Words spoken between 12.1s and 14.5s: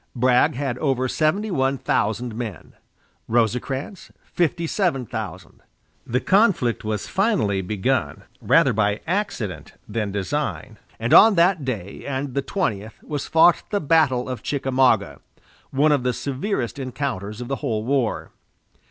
the twentieth was fought the battle of